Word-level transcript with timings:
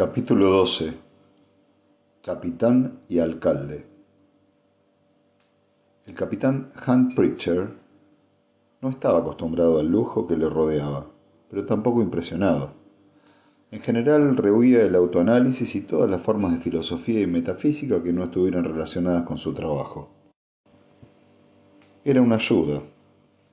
Capítulo 0.00 0.48
12 0.48 0.94
Capitán 2.24 3.00
y 3.06 3.18
Alcalde 3.18 3.84
El 6.06 6.14
capitán 6.14 6.70
Hunt 6.86 7.14
Pritchard 7.14 7.68
no 8.80 8.88
estaba 8.88 9.18
acostumbrado 9.18 9.78
al 9.78 9.88
lujo 9.88 10.26
que 10.26 10.38
le 10.38 10.48
rodeaba, 10.48 11.10
pero 11.50 11.66
tampoco 11.66 12.00
impresionado. 12.00 12.72
En 13.70 13.80
general 13.80 14.38
rehuía 14.38 14.80
el 14.84 14.94
autoanálisis 14.94 15.74
y 15.74 15.82
todas 15.82 16.10
las 16.10 16.22
formas 16.22 16.52
de 16.52 16.60
filosofía 16.60 17.20
y 17.20 17.26
metafísica 17.26 18.02
que 18.02 18.14
no 18.14 18.24
estuvieran 18.24 18.64
relacionadas 18.64 19.24
con 19.24 19.36
su 19.36 19.52
trabajo. 19.52 20.08
Era 22.06 22.22
una 22.22 22.36
ayuda. 22.36 22.80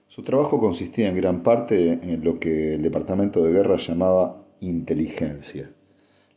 Su 0.07 0.23
trabajo 0.23 0.61
consistía 0.61 1.09
en 1.09 1.17
gran 1.17 1.43
parte 1.43 1.91
en 1.91 2.23
lo 2.23 2.39
que 2.39 2.75
el 2.75 2.83
Departamento 2.83 3.43
de 3.43 3.51
Guerra 3.51 3.75
llamaba 3.75 4.45
inteligencia 4.61 5.73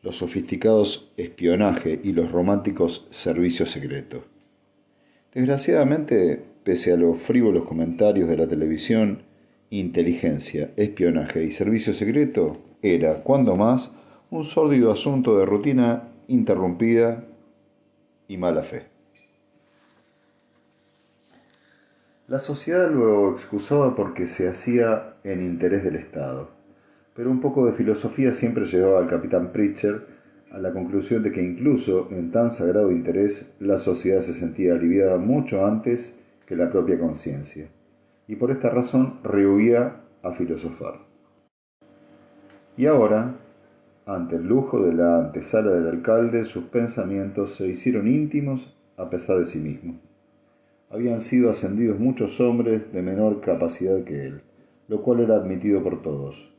los 0.03 0.17
sofisticados 0.17 1.11
espionaje 1.17 2.01
y 2.03 2.13
los 2.13 2.33
románticos 2.33 3.07
servicios 3.11 3.71
secretos. 3.71 4.23
Desgraciadamente, 5.35 6.43
pese 6.65 6.93
a 6.93 6.97
los 6.97 7.19
frívolos 7.19 7.65
comentarios 7.65 8.29
de 8.29 8.37
la 8.37 8.49
televisión, 8.49 9.23
inteligencia, 9.71 10.71
espionaje 10.77 11.45
y 11.45 11.53
servicio 11.53 11.95
secreto 11.95 12.61
era, 12.83 13.23
cuando 13.23 13.57
más, 13.57 13.91
un 14.31 14.45
sórdido 14.45 14.91
asunto 14.91 15.39
de 15.39 15.45
rutina 15.45 16.09
interrumpida 16.29 17.25
y 18.27 18.37
mala 18.37 18.63
fe. 18.63 18.85
La 22.27 22.39
sociedad 22.39 22.89
lo 22.91 23.33
excusaba 23.33 23.95
porque 23.95 24.29
se 24.29 24.49
hacía 24.49 25.17
en 25.25 25.45
interés 25.45 25.83
del 25.83 25.97
Estado 25.97 26.60
pero 27.21 27.31
un 27.31 27.41
poco 27.43 27.67
de 27.67 27.75
filosofía 27.75 28.33
siempre 28.33 28.65
llevaba 28.65 28.99
al 28.99 29.07
capitán 29.07 29.53
Pritchard 29.53 30.05
a 30.53 30.59
la 30.59 30.73
conclusión 30.73 31.23
de 31.23 31.31
que 31.31 31.43
incluso 31.43 32.09
en 32.11 32.31
tan 32.31 32.51
sagrado 32.51 32.91
interés 32.91 33.55
la 33.61 33.77
sociedad 33.77 34.23
se 34.23 34.33
sentía 34.33 34.73
aliviada 34.73 35.19
mucho 35.19 35.67
antes 35.67 36.19
que 36.47 36.57
la 36.57 36.71
propia 36.71 36.99
conciencia, 36.99 37.69
y 38.27 38.37
por 38.37 38.51
esta 38.51 38.71
razón 38.71 39.19
rehuía 39.23 39.97
a 40.23 40.33
filosofar. 40.33 40.95
Y 42.79 42.87
ahora, 42.87 43.35
ante 44.07 44.37
el 44.37 44.47
lujo 44.47 44.83
de 44.83 44.95
la 44.95 45.19
antesala 45.19 45.73
del 45.73 45.89
alcalde, 45.89 46.45
sus 46.45 46.65
pensamientos 46.65 47.55
se 47.55 47.69
hicieron 47.69 48.09
íntimos 48.09 48.75
a 48.97 49.11
pesar 49.11 49.37
de 49.37 49.45
sí 49.45 49.59
mismo. 49.59 50.01
Habían 50.89 51.21
sido 51.21 51.51
ascendidos 51.51 51.99
muchos 51.99 52.41
hombres 52.41 52.91
de 52.95 53.03
menor 53.03 53.43
capacidad 53.43 54.05
que 54.05 54.25
él, 54.25 54.41
lo 54.89 55.03
cual 55.03 55.21
era 55.21 55.35
admitido 55.35 55.83
por 55.83 56.01
todos 56.01 56.51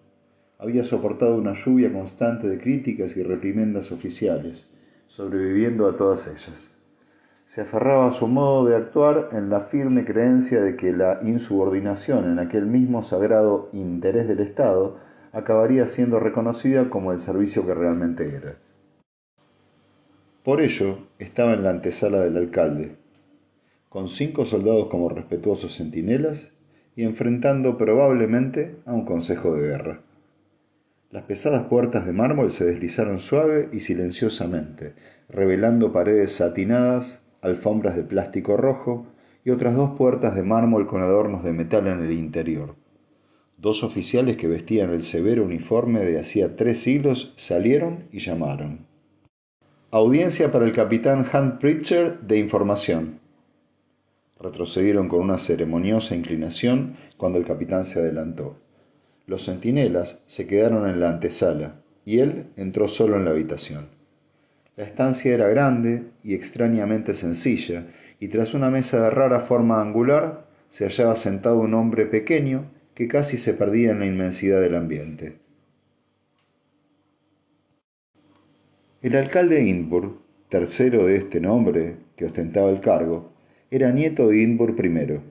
había 0.62 0.84
soportado 0.84 1.38
una 1.38 1.54
lluvia 1.54 1.92
constante 1.92 2.48
de 2.48 2.60
críticas 2.60 3.18
y 3.18 3.24
reprimendas 3.24 3.92
oficiales, 3.92 4.70
sobreviviendo 5.08 5.88
a 5.88 5.98
todas 5.98 6.28
ellas. 6.28 6.72
Se 7.46 7.62
aferraba 7.62 8.08
a 8.08 8.12
su 8.12 8.28
modo 8.28 8.66
de 8.66 8.76
actuar 8.76 9.30
en 9.32 9.50
la 9.50 9.62
firme 9.62 10.06
creencia 10.06 10.62
de 10.62 10.76
que 10.78 10.94
la 10.94 11.20
insubordinación 11.24 12.32
en 12.32 12.38
aquel 12.38 12.68
mismo 12.68 13.02
sagrado 13.02 13.70
interés 13.74 14.28
del 14.28 14.40
Estado 14.40 15.00
acabaría 15.34 15.88
siendo 15.88 16.20
reconocida 16.20 16.92
como 16.92 17.12
el 17.12 17.20
servicio 17.20 17.66
que 17.66 17.74
realmente 17.74 18.36
era. 18.36 18.56
Por 20.44 20.62
ello, 20.62 21.00
estaba 21.18 21.54
en 21.54 21.64
la 21.64 21.72
antesala 21.72 22.20
del 22.20 22.38
alcalde, 22.38 22.98
con 23.90 24.08
cinco 24.08 24.46
soldados 24.46 24.88
como 24.90 25.10
respetuosos 25.10 25.76
centinelas 25.76 26.52
y 26.96 27.04
enfrentando 27.04 27.80
probablemente 27.80 28.76
a 28.86 28.94
un 28.94 29.06
consejo 29.06 29.56
de 29.56 29.68
guerra. 29.68 30.02
Las 31.12 31.24
pesadas 31.24 31.64
puertas 31.64 32.06
de 32.06 32.14
mármol 32.14 32.54
se 32.54 32.64
deslizaron 32.64 33.20
suave 33.20 33.68
y 33.74 33.82
silenciosamente, 33.82 34.94
revelando 35.28 35.92
paredes 35.92 36.32
satinadas, 36.32 37.22
alfombras 37.42 37.98
de 37.98 38.04
plástico 38.04 38.56
rojo 38.56 39.08
y 39.44 39.50
otras 39.50 39.76
dos 39.76 39.98
puertas 39.98 40.36
de 40.36 40.44
mármol 40.44 40.88
con 40.88 41.02
adornos 41.02 41.44
de 41.44 41.52
metal 41.52 41.88
en 41.88 42.00
el 42.00 42.14
interior. 42.14 42.76
Dos 43.58 43.84
oficiales 43.84 44.38
que 44.38 44.48
vestían 44.48 44.92
el 44.92 45.04
severo 45.04 45.44
uniforme 45.44 46.00
de 46.00 46.18
hacía 46.18 46.56
tres 46.56 46.80
siglos 46.80 47.34
salieron 47.36 48.06
y 48.14 48.20
llamaron. 48.20 48.88
Audiencia 49.92 50.50
para 50.54 50.64
el 50.64 50.72
capitán 50.72 51.26
Hunt 51.34 51.60
Pritchard 51.60 52.22
de 52.22 52.38
información. 52.38 53.20
Retrocedieron 54.40 55.10
con 55.10 55.20
una 55.20 55.38
ceremoniosa 55.38 56.16
inclinación 56.16 56.96
cuando 57.18 57.38
el 57.38 57.46
capitán 57.46 57.84
se 57.84 58.00
adelantó. 58.00 58.61
Los 59.32 59.46
centinelas 59.46 60.22
se 60.26 60.46
quedaron 60.46 60.90
en 60.90 61.00
la 61.00 61.10
antesala 61.10 61.82
y 62.04 62.20
él 62.20 62.48
entró 62.58 62.90
solo 62.90 63.16
en 63.16 63.24
la 63.24 63.32
habitación. 63.32 63.88
La 64.76 64.84
estancia 64.84 65.34
era 65.34 65.48
grande 65.48 66.04
y 66.22 66.34
extrañamente 66.34 67.14
sencilla, 67.14 67.86
y 68.20 68.28
tras 68.28 68.54
una 68.54 68.70
mesa 68.70 69.02
de 69.02 69.10
rara 69.10 69.40
forma 69.40 69.80
angular 69.80 70.48
se 70.70 70.84
hallaba 70.84 71.16
sentado 71.16 71.62
un 71.62 71.74
hombre 71.76 72.08
pequeño 72.08 72.72
que 72.94 73.08
casi 73.08 73.38
se 73.38 73.54
perdía 73.54 73.92
en 73.92 74.00
la 74.00 74.06
inmensidad 74.06 74.60
del 74.60 74.76
ambiente. 74.76 75.38
El 79.02 79.16
alcalde 79.16 79.64
Inburg, 79.64 80.18
tercero 80.50 81.06
de 81.06 81.16
este 81.16 81.40
nombre 81.40 81.96
que 82.18 82.26
ostentaba 82.26 82.70
el 82.70 82.82
cargo, 82.82 83.32
era 83.70 83.94
nieto 83.94 84.28
de 84.28 84.42
Inburg 84.42 84.76
I, 84.86 85.22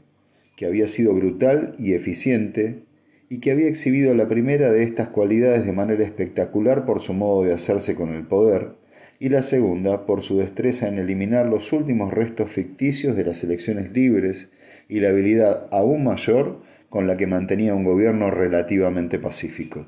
que 0.57 0.65
había 0.65 0.89
sido 0.89 1.13
brutal 1.13 1.75
y 1.79 1.93
eficiente 1.93 2.89
y 3.33 3.39
que 3.39 3.53
había 3.53 3.69
exhibido 3.69 4.13
la 4.13 4.29
primera 4.29 4.73
de 4.73 4.83
estas 4.83 5.09
cualidades 5.09 5.65
de 5.65 5.73
manera 5.73 6.03
espectacular 6.03 6.85
por 6.85 7.01
su 7.01 7.15
modo 7.15 7.45
de 7.45 7.55
hacerse 7.55 7.95
con 7.95 8.13
el 8.13 8.27
poder, 8.27 8.73
y 9.21 9.29
la 9.29 9.45
segunda 9.45 10.05
por 10.05 10.23
su 10.23 10.39
destreza 10.39 10.89
en 10.89 10.99
eliminar 10.99 11.47
los 11.47 11.73
últimos 11.73 12.13
restos 12.13 12.51
ficticios 12.51 13.17
de 13.17 13.25
las 13.25 13.45
elecciones 13.45 13.93
libres 13.93 14.51
y 14.89 14.99
la 14.99 15.11
habilidad 15.11 15.69
aún 15.71 16.03
mayor 16.03 16.63
con 16.89 17.07
la 17.07 17.17
que 17.17 17.29
mantenía 17.29 17.73
un 17.73 17.85
gobierno 17.85 18.33
relativamente 18.33 19.21
pacífico. 19.21 19.87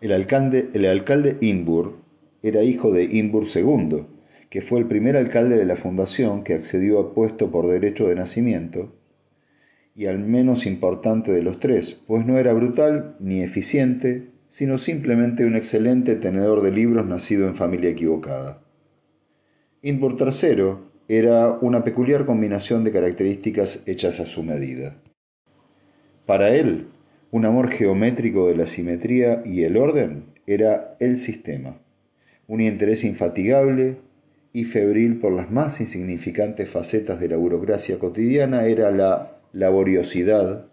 El 0.00 0.10
alcalde, 0.10 0.68
el 0.74 0.86
alcalde 0.86 1.36
era 2.42 2.62
hijo 2.64 2.92
de 2.92 3.04
Inburg 3.04 3.46
II, 3.54 4.06
que 4.50 4.60
fue 4.60 4.80
el 4.80 4.86
primer 4.86 5.16
alcalde 5.16 5.56
de 5.56 5.66
la 5.66 5.76
fundación 5.76 6.42
que 6.42 6.54
accedió 6.54 6.98
a 6.98 7.14
puesto 7.14 7.52
por 7.52 7.68
derecho 7.68 8.08
de 8.08 8.16
nacimiento, 8.16 8.92
y 9.94 10.06
al 10.06 10.18
menos 10.18 10.66
importante 10.66 11.32
de 11.32 11.42
los 11.42 11.60
tres, 11.60 12.00
pues 12.06 12.24
no 12.24 12.38
era 12.38 12.52
brutal 12.52 13.16
ni 13.20 13.42
eficiente, 13.42 14.28
sino 14.48 14.78
simplemente 14.78 15.44
un 15.44 15.56
excelente 15.56 16.14
tenedor 16.16 16.62
de 16.62 16.70
libros 16.70 17.06
nacido 17.06 17.46
en 17.46 17.56
familia 17.56 17.90
equivocada. 17.90 18.62
Inburg 19.82 20.16
III 20.20 20.74
era 21.08 21.58
una 21.60 21.84
peculiar 21.84 22.24
combinación 22.24 22.84
de 22.84 22.92
características 22.92 23.82
hechas 23.86 24.20
a 24.20 24.26
su 24.26 24.42
medida. 24.42 24.96
Para 26.26 26.50
él, 26.50 26.86
un 27.30 27.44
amor 27.44 27.68
geométrico 27.68 28.48
de 28.48 28.56
la 28.56 28.66
simetría 28.66 29.42
y 29.44 29.64
el 29.64 29.76
orden 29.76 30.26
era 30.46 30.96
el 31.00 31.18
sistema, 31.18 31.78
un 32.46 32.60
interés 32.60 33.04
infatigable 33.04 33.96
y 34.52 34.64
febril 34.64 35.18
por 35.18 35.32
las 35.32 35.50
más 35.50 35.80
insignificantes 35.80 36.68
facetas 36.68 37.20
de 37.20 37.28
la 37.28 37.36
burocracia 37.36 37.98
cotidiana 37.98 38.66
era 38.66 38.90
la 38.90 39.38
laboriosidad, 39.52 40.66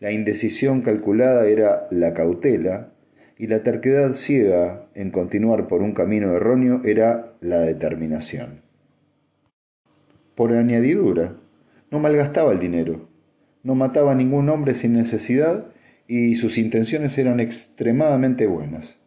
la 0.00 0.12
indecisión 0.12 0.82
calculada 0.82 1.46
era 1.48 1.88
la 1.90 2.12
cautela, 2.14 2.92
y 3.38 3.48
la 3.48 3.62
terquedad 3.62 4.12
ciega 4.12 4.86
en 4.94 5.10
continuar 5.10 5.68
por 5.68 5.82
un 5.82 5.92
camino 5.92 6.32
erróneo 6.32 6.80
era 6.84 7.34
la 7.40 7.60
determinación. 7.60 8.62
Por 10.34 10.52
añadidura, 10.52 11.36
no 11.90 11.98
malgastaba 11.98 12.52
el 12.52 12.60
dinero, 12.60 13.08
no 13.62 13.74
mataba 13.74 14.12
a 14.12 14.14
ningún 14.14 14.48
hombre 14.48 14.74
sin 14.74 14.94
necesidad 14.94 15.66
y 16.08 16.36
sus 16.36 16.56
intenciones 16.56 17.18
eran 17.18 17.40
extremadamente 17.40 18.46
buenas. 18.46 18.98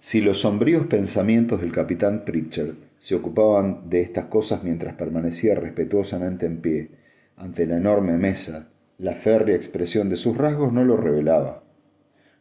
Si 0.00 0.20
los 0.20 0.40
sombríos 0.40 0.86
pensamientos 0.86 1.60
del 1.60 1.72
capitán 1.72 2.24
Pritchard 2.24 2.74
se 2.98 3.14
ocupaban 3.14 3.88
de 3.88 4.02
estas 4.02 4.26
cosas 4.26 4.62
mientras 4.62 4.94
permanecía 4.94 5.54
respetuosamente 5.54 6.46
en 6.46 6.60
pie 6.60 6.90
ante 7.36 7.66
la 7.66 7.76
enorme 7.76 8.16
mesa, 8.16 8.68
la 8.98 9.14
férrea 9.14 9.56
expresión 9.56 10.08
de 10.08 10.16
sus 10.16 10.36
rasgos 10.36 10.72
no 10.72 10.84
lo 10.84 10.96
revelaba. 10.96 11.64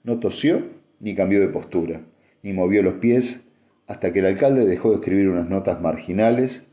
No 0.03 0.19
tosió 0.19 0.63
ni 0.99 1.15
cambió 1.15 1.39
de 1.39 1.47
postura, 1.47 2.01
ni 2.43 2.53
movió 2.53 2.83
los 2.83 2.95
pies 2.95 3.47
hasta 3.87 4.13
que 4.13 4.19
el 4.19 4.27
alcalde 4.27 4.65
dejó 4.65 4.89
de 4.89 4.95
escribir 4.95 5.29
unas 5.29 5.49
notas 5.49 5.81
marginales 5.81 6.65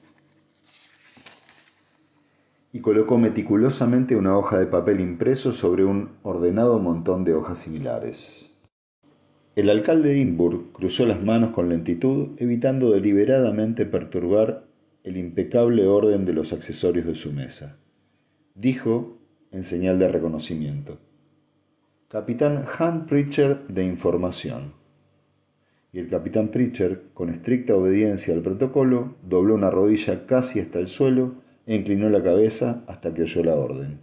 y 2.73 2.81
colocó 2.81 3.19
meticulosamente 3.19 4.15
una 4.15 4.37
hoja 4.37 4.59
de 4.59 4.67
papel 4.67 5.01
impreso 5.01 5.53
sobre 5.53 5.85
un 5.85 6.11
ordenado 6.23 6.79
montón 6.79 7.25
de 7.25 7.35
hojas 7.35 7.59
similares. 7.59 8.51
El 9.57 9.71
alcalde 9.71 10.11
de 10.11 10.19
Inburg 10.19 10.71
cruzó 10.73 11.07
las 11.07 11.23
manos 11.23 11.51
con 11.51 11.69
lentitud, 11.69 12.29
evitando 12.37 12.91
deliberadamente 12.93 13.87
perturbar 13.87 14.65
el 15.03 15.17
impecable 15.17 15.87
orden 15.87 16.25
de 16.25 16.33
los 16.33 16.53
accesorios 16.53 17.07
de 17.07 17.15
su 17.15 17.33
mesa 17.33 17.77
dijo 18.55 19.19
en 19.53 19.65
señal 19.65 19.99
de 19.99 20.09
reconocimiento. 20.09 20.99
Capitán 22.09 22.65
Han 22.79 23.07
Pritchard 23.07 23.69
de 23.69 23.85
Información. 23.85 24.75
y 25.93 25.99
el 25.99 26.09
capitán 26.09 26.49
Pritcher, 26.49 27.03
con 27.15 27.31
estricta 27.31 27.75
obediencia 27.75 28.33
al 28.33 28.43
protocolo, 28.43 29.17
dobló 29.23 29.55
una 29.55 29.71
rodilla 29.71 30.25
casi 30.25 30.61
hasta 30.61 30.79
el 30.79 30.87
suelo 30.87 31.35
e 31.67 31.75
inclinó 31.75 32.09
la 32.09 32.23
cabeza 32.23 32.85
hasta 32.87 33.13
que 33.13 33.23
oyó 33.23 33.43
la 33.43 33.57
orden. 33.57 33.99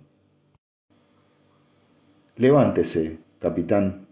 Levántese, 2.36 3.20
capitán. 3.40 4.08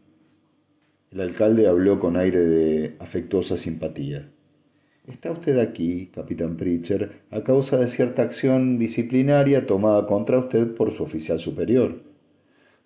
El 1.11 1.21
alcalde 1.21 1.67
habló 1.67 1.99
con 1.99 2.17
aire 2.17 2.39
de 2.39 2.95
afectuosa 2.99 3.57
simpatía. 3.57 4.29
Está 5.07 5.31
usted 5.31 5.59
aquí, 5.59 6.09
capitán 6.15 6.57
Pritcher, 6.57 7.21
a 7.29 7.43
causa 7.43 7.77
de 7.77 7.89
cierta 7.89 8.23
acción 8.23 8.79
disciplinaria 8.79 9.67
tomada 9.67 10.07
contra 10.07 10.39
usted 10.39 10.73
por 10.73 10.91
su 10.93 11.03
oficial 11.03 11.39
superior. 11.39 12.01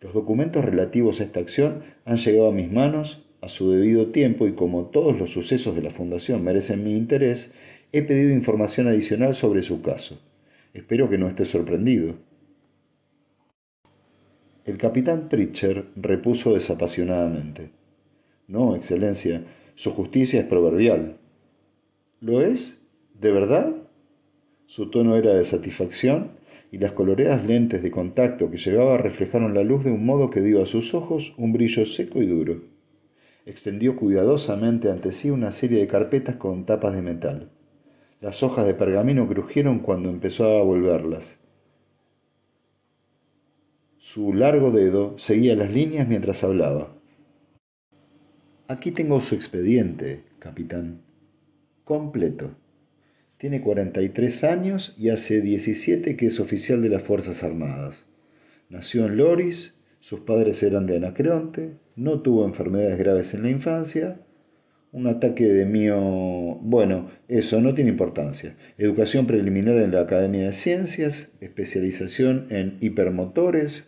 Los 0.02 0.14
documentos 0.14 0.66
relativos 0.66 1.20
a 1.20 1.24
esta 1.24 1.40
acción 1.40 1.84
han 2.04 2.18
llegado 2.18 2.50
a 2.50 2.54
mis 2.54 2.70
manos 2.70 3.24
a 3.42 3.48
su 3.48 3.72
debido 3.72 4.08
tiempo 4.08 4.48
y 4.48 4.54
como 4.54 4.88
todos 4.88 5.18
los 5.18 5.32
sucesos 5.32 5.76
de 5.76 5.82
la 5.82 5.92
Fundación 5.92 6.44
merecen 6.44 6.84
mi 6.84 6.98
interés, 6.98 7.52
he 7.94 8.02
pedido 8.02 8.32
información 8.32 8.88
adicional 8.88 9.34
sobre 9.34 9.62
su 9.62 9.82
caso. 9.82 10.20
Espero 10.74 11.10
que 11.10 11.18
no 11.18 11.30
esté 11.30 11.46
sorprendido. 11.46 12.16
El 14.66 14.78
capitán 14.78 15.30
Pritcher 15.30 15.86
repuso 15.96 16.54
desapasionadamente. 16.54 17.70
No, 18.48 18.76
Excelencia, 18.76 19.42
su 19.76 19.92
justicia 19.92 20.42
es 20.42 20.46
proverbial. 20.46 21.19
¿Lo 22.22 22.42
es? 22.42 22.78
¿De 23.14 23.32
verdad? 23.32 23.74
Su 24.66 24.90
tono 24.90 25.16
era 25.16 25.34
de 25.34 25.46
satisfacción 25.46 26.32
y 26.70 26.78
las 26.78 26.92
coloreadas 26.92 27.46
lentes 27.46 27.82
de 27.82 27.92
contacto 27.92 28.52
que 28.52 28.58
llevaba 28.58 28.98
reflejaron 28.98 29.54
la 29.54 29.64
luz 29.64 29.86
de 29.86 29.92
un 29.92 30.06
modo 30.06 30.30
que 30.30 30.42
dio 30.42 30.62
a 30.62 30.66
sus 30.66 30.94
ojos 30.94 31.34
un 31.38 31.54
brillo 31.54 31.86
seco 31.86 32.22
y 32.22 32.28
duro. 32.28 32.62
Extendió 33.46 33.96
cuidadosamente 33.96 34.92
ante 34.92 35.14
sí 35.14 35.30
una 35.30 35.54
serie 35.54 35.80
de 35.80 35.88
carpetas 35.88 36.36
con 36.36 36.66
tapas 36.66 36.94
de 36.94 37.02
metal. 37.02 37.52
Las 38.20 38.44
hojas 38.44 38.66
de 38.66 38.74
pergamino 38.74 39.26
crujieron 39.28 39.80
cuando 39.80 40.10
empezó 40.10 40.46
a 40.46 40.62
volverlas. 40.62 41.38
Su 43.98 44.34
largo 44.34 44.72
dedo 44.72 45.18
seguía 45.18 45.56
las 45.56 45.72
líneas 45.72 46.08
mientras 46.08 46.44
hablaba. 46.44 46.94
Aquí 48.68 48.92
tengo 48.92 49.22
su 49.22 49.36
expediente, 49.36 50.26
capitán. 50.40 51.09
Completo. 51.90 52.52
Tiene 53.40 53.62
43 53.62 54.44
años 54.44 54.94
y 54.96 55.10
hace 55.10 55.42
17 55.42 56.16
que 56.18 56.28
es 56.28 56.40
oficial 56.40 56.84
de 56.84 56.90
las 56.90 57.02
Fuerzas 57.02 57.44
Armadas. 57.44 58.06
Nació 58.70 59.08
en 59.08 59.18
Loris, 59.18 59.74
sus 60.00 60.20
padres 60.20 60.62
eran 60.62 60.86
de 60.86 60.98
Anacreonte, 60.98 61.72
no 61.96 62.22
tuvo 62.22 62.46
enfermedades 62.46 63.00
graves 63.00 63.34
en 63.34 63.42
la 63.42 63.50
infancia, 63.50 64.22
un 64.92 65.08
ataque 65.08 65.48
de 65.48 65.66
mío... 65.66 65.98
Bueno, 66.62 67.10
eso 67.28 67.60
no 67.60 67.74
tiene 67.74 67.90
importancia. 67.90 68.56
Educación 68.78 69.26
preliminar 69.26 69.78
en 69.78 69.92
la 69.92 70.02
Academia 70.02 70.46
de 70.46 70.54
Ciencias, 70.54 71.32
especialización 71.42 72.46
en 72.52 72.78
hipermotores, 72.82 73.86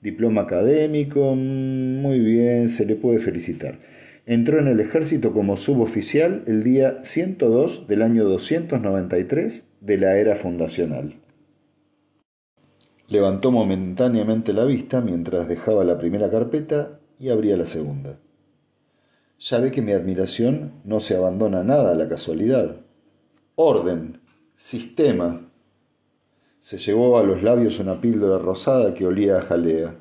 diploma 0.00 0.42
académico, 0.42 1.34
muy 1.34 2.20
bien, 2.20 2.68
se 2.68 2.86
le 2.86 2.94
puede 2.94 3.18
felicitar. 3.18 3.80
Entró 4.30 4.60
en 4.60 4.68
el 4.68 4.78
ejército 4.78 5.32
como 5.32 5.56
suboficial 5.56 6.44
el 6.46 6.62
día 6.62 7.02
102 7.02 7.88
del 7.88 8.00
año 8.00 8.22
293 8.28 9.68
de 9.80 9.98
la 9.98 10.18
era 10.18 10.36
fundacional. 10.36 11.16
Levantó 13.08 13.50
momentáneamente 13.50 14.52
la 14.52 14.64
vista 14.66 15.00
mientras 15.00 15.48
dejaba 15.48 15.82
la 15.82 15.98
primera 15.98 16.30
carpeta 16.30 17.00
y 17.18 17.30
abría 17.30 17.56
la 17.56 17.66
segunda. 17.66 18.20
Ya 19.40 19.58
ve 19.58 19.72
que 19.72 19.82
mi 19.82 19.90
admiración 19.90 20.74
no 20.84 21.00
se 21.00 21.16
abandona 21.16 21.64
nada 21.64 21.90
a 21.90 21.96
la 21.96 22.08
casualidad. 22.08 22.76
Orden, 23.56 24.20
sistema. 24.54 25.50
Se 26.60 26.78
llevó 26.78 27.18
a 27.18 27.24
los 27.24 27.42
labios 27.42 27.80
una 27.80 28.00
píldora 28.00 28.38
rosada 28.38 28.94
que 28.94 29.08
olía 29.08 29.38
a 29.38 29.42
jalea. 29.42 29.96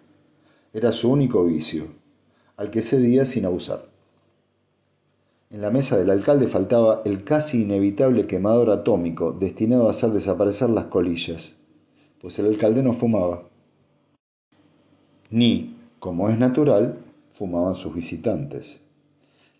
Era 0.71 0.91
su 0.91 1.11
único 1.11 1.43
vicio, 1.45 1.87
al 2.57 2.69
que 2.69 2.83
cedía 2.83 3.25
sin 3.25 3.45
abusar. 3.45 3.88
En 5.49 5.61
la 5.61 5.71
mesa 5.71 5.97
del 5.97 6.09
alcalde 6.09 6.47
faltaba 6.47 7.01
el 7.05 7.23
casi 7.23 7.63
inevitable 7.63 8.27
quemador 8.27 8.69
atómico 8.69 9.31
destinado 9.31 9.87
a 9.87 9.91
hacer 9.91 10.11
desaparecer 10.11 10.69
las 10.69 10.85
colillas 10.85 11.55
pues 12.21 12.37
el 12.39 12.47
alcalde 12.47 12.83
no 12.83 12.93
fumaba. 12.93 13.43
Ni, 15.29 15.77
como 15.99 16.29
es 16.29 16.37
natural, 16.37 16.99
fumaban 17.31 17.75
sus 17.75 17.93
visitantes. 17.93 18.81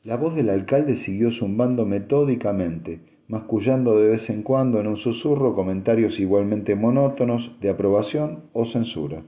La 0.03 0.17
voz 0.17 0.35
del 0.35 0.49
alcalde 0.49 0.95
siguió 0.95 1.31
zumbando 1.31 1.85
metódicamente, 1.85 3.01
mascullando 3.27 3.97
de 3.99 4.09
vez 4.09 4.29
en 4.29 4.43
cuando 4.43 4.79
en 4.79 4.87
un 4.87 4.97
susurro 4.97 5.55
comentarios 5.55 6.19
igualmente 6.19 6.75
monótonos 6.75 7.51
de 7.61 7.69
aprobación 7.69 8.43
o 8.53 8.65
censura. 8.65 9.23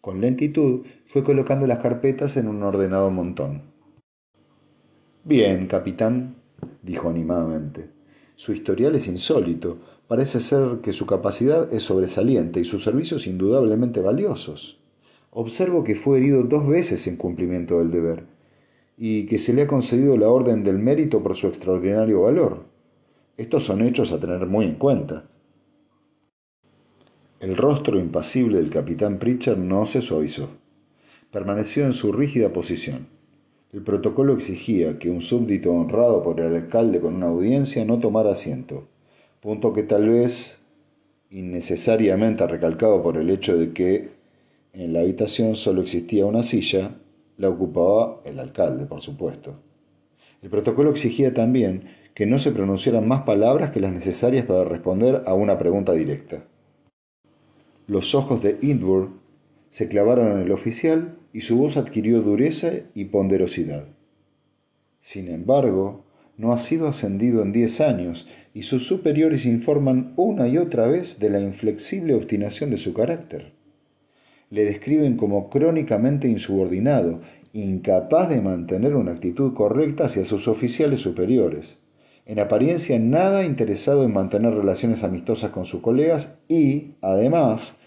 Con 0.00 0.20
lentitud 0.20 0.86
fue 1.06 1.24
colocando 1.24 1.66
las 1.66 1.80
carpetas 1.80 2.36
en 2.36 2.48
un 2.48 2.62
ordenado 2.62 3.10
montón. 3.10 3.62
Bien, 5.28 5.66
capitán, 5.66 6.36
dijo 6.82 7.08
animadamente. 7.08 7.90
Su 8.34 8.52
historial 8.52 8.96
es 8.96 9.06
insólito, 9.06 9.78
Parece 10.08 10.40
ser 10.40 10.78
que 10.82 10.94
su 10.94 11.04
capacidad 11.04 11.70
es 11.70 11.82
sobresaliente 11.82 12.60
y 12.60 12.64
sus 12.64 12.82
servicios 12.82 13.26
indudablemente 13.26 14.00
valiosos. 14.00 14.78
Observo 15.30 15.84
que 15.84 15.96
fue 15.96 16.16
herido 16.16 16.44
dos 16.44 16.66
veces 16.66 17.06
en 17.06 17.16
cumplimiento 17.16 17.78
del 17.78 17.90
deber 17.90 18.24
y 18.96 19.26
que 19.26 19.38
se 19.38 19.52
le 19.52 19.62
ha 19.62 19.66
concedido 19.68 20.16
la 20.16 20.30
Orden 20.30 20.64
del 20.64 20.78
Mérito 20.78 21.22
por 21.22 21.36
su 21.36 21.46
extraordinario 21.46 22.22
valor. 22.22 22.64
Estos 23.36 23.64
son 23.64 23.82
hechos 23.82 24.10
a 24.10 24.18
tener 24.18 24.46
muy 24.46 24.64
en 24.64 24.76
cuenta. 24.76 25.28
El 27.40 27.54
rostro 27.54 28.00
impasible 28.00 28.56
del 28.56 28.70
capitán 28.70 29.18
Pritchard 29.18 29.58
no 29.58 29.84
se 29.84 30.00
suavizó. 30.00 30.48
Permaneció 31.30 31.84
en 31.84 31.92
su 31.92 32.12
rígida 32.12 32.50
posición. 32.50 33.17
El 33.72 33.82
protocolo 33.82 34.34
exigía 34.34 34.98
que 34.98 35.10
un 35.10 35.20
súbdito 35.20 35.72
honrado 35.72 36.22
por 36.22 36.40
el 36.40 36.54
alcalde 36.54 37.00
con 37.00 37.14
una 37.14 37.26
audiencia 37.26 37.84
no 37.84 37.98
tomara 37.98 38.32
asiento 38.32 38.88
punto 39.40 39.72
que 39.72 39.84
tal 39.84 40.08
vez 40.08 40.58
innecesariamente 41.30 42.46
recalcado 42.46 43.02
por 43.02 43.16
el 43.16 43.30
hecho 43.30 43.56
de 43.56 43.72
que 43.72 44.10
en 44.72 44.92
la 44.92 45.00
habitación 45.00 45.56
solo 45.56 45.82
existía 45.82 46.26
una 46.26 46.42
silla, 46.42 46.96
la 47.36 47.48
ocupaba 47.48 48.20
el 48.24 48.38
alcalde, 48.38 48.86
por 48.86 49.00
supuesto. 49.00 49.54
El 50.42 50.50
protocolo 50.50 50.90
exigía 50.90 51.34
también 51.34 51.84
que 52.14 52.26
no 52.26 52.38
se 52.38 52.52
pronunciaran 52.52 53.06
más 53.06 53.22
palabras 53.22 53.70
que 53.70 53.80
las 53.80 53.92
necesarias 53.92 54.44
para 54.44 54.64
responder 54.64 55.22
a 55.26 55.34
una 55.34 55.58
pregunta 55.58 55.92
directa. 55.92 56.44
Los 57.86 58.14
ojos 58.14 58.42
de 58.42 58.58
Indburg 58.60 59.10
se 59.70 59.88
clavaron 59.88 60.32
en 60.32 60.38
el 60.38 60.52
oficial 60.52 61.16
y 61.32 61.42
su 61.42 61.58
voz 61.58 61.76
adquirió 61.76 62.22
dureza 62.22 62.72
y 62.94 63.06
ponderosidad. 63.06 63.86
Sin 65.00 65.28
embargo, 65.28 66.04
no 66.36 66.52
ha 66.52 66.58
sido 66.58 66.88
ascendido 66.88 67.42
en 67.42 67.52
diez 67.52 67.80
años 67.80 68.26
y 68.54 68.62
sus 68.62 68.86
superiores 68.86 69.44
informan 69.44 70.14
una 70.16 70.48
y 70.48 70.58
otra 70.58 70.86
vez 70.86 71.18
de 71.18 71.30
la 71.30 71.40
inflexible 71.40 72.14
obstinación 72.14 72.70
de 72.70 72.76
su 72.76 72.94
carácter. 72.94 73.52
Le 74.50 74.64
describen 74.64 75.16
como 75.16 75.50
crónicamente 75.50 76.28
insubordinado, 76.28 77.20
incapaz 77.52 78.28
de 78.28 78.40
mantener 78.40 78.96
una 78.96 79.12
actitud 79.12 79.54
correcta 79.54 80.06
hacia 80.06 80.24
sus 80.24 80.48
oficiales 80.48 81.00
superiores, 81.00 81.76
en 82.24 82.40
apariencia 82.40 82.98
nada 82.98 83.44
interesado 83.44 84.04
en 84.04 84.12
mantener 84.12 84.54
relaciones 84.54 85.02
amistosas 85.02 85.50
con 85.50 85.64
sus 85.64 85.80
colegas 85.80 86.36
y, 86.46 86.92
además, 87.00 87.77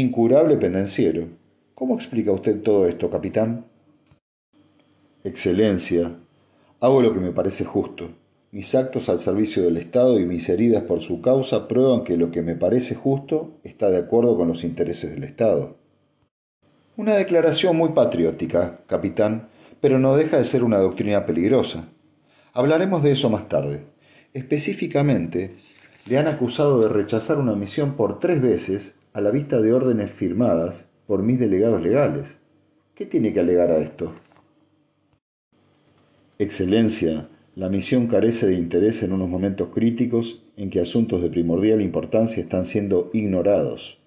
incurable 0.00 0.56
pendenciero. 0.56 1.28
¿Cómo 1.74 1.94
explica 1.94 2.32
usted 2.32 2.62
todo 2.62 2.86
esto, 2.86 3.10
capitán? 3.10 3.66
Excelencia, 5.24 6.16
Hago 6.84 7.00
lo 7.00 7.14
que 7.14 7.20
me 7.20 7.32
parece 7.32 7.64
justo. 7.64 8.10
Mis 8.52 8.74
actos 8.74 9.08
al 9.08 9.18
servicio 9.18 9.62
del 9.62 9.78
Estado 9.78 10.20
y 10.20 10.26
mis 10.26 10.50
heridas 10.50 10.82
por 10.82 11.00
su 11.00 11.22
causa 11.22 11.66
prueban 11.66 12.04
que 12.04 12.18
lo 12.18 12.30
que 12.30 12.42
me 12.42 12.56
parece 12.56 12.94
justo 12.94 13.58
está 13.64 13.88
de 13.88 13.96
acuerdo 13.96 14.36
con 14.36 14.48
los 14.48 14.64
intereses 14.64 15.14
del 15.14 15.24
Estado. 15.24 15.78
Una 16.98 17.14
declaración 17.14 17.74
muy 17.78 17.92
patriótica, 17.92 18.80
capitán, 18.86 19.48
pero 19.80 19.98
no 19.98 20.14
deja 20.14 20.36
de 20.36 20.44
ser 20.44 20.62
una 20.62 20.76
doctrina 20.76 21.24
peligrosa. 21.24 21.88
Hablaremos 22.52 23.02
de 23.02 23.12
eso 23.12 23.30
más 23.30 23.48
tarde. 23.48 23.84
Específicamente, 24.34 25.54
le 26.04 26.18
han 26.18 26.28
acusado 26.28 26.82
de 26.82 26.90
rechazar 26.90 27.38
una 27.38 27.54
misión 27.54 27.94
por 27.94 28.18
tres 28.18 28.42
veces 28.42 28.94
a 29.14 29.20
la 29.20 29.30
vista 29.30 29.62
de 29.62 29.72
órdenes 29.72 30.10
firmadas 30.10 30.90
por 31.06 31.22
mis 31.22 31.38
delegados 31.38 31.82
legales. 31.82 32.36
¿Qué 32.96 33.06
tiene 33.06 33.32
que 33.32 33.40
alegar 33.40 33.70
a 33.70 33.78
esto? 33.78 34.12
Excelencia, 36.38 37.28
la 37.54 37.68
misión 37.68 38.08
carece 38.08 38.48
de 38.48 38.54
interés 38.54 39.04
en 39.04 39.12
unos 39.12 39.28
momentos 39.28 39.68
críticos 39.72 40.42
en 40.56 40.68
que 40.68 40.80
asuntos 40.80 41.22
de 41.22 41.30
primordial 41.30 41.80
importancia 41.80 42.42
están 42.42 42.64
siendo 42.64 43.10
ignorados. 43.12 43.98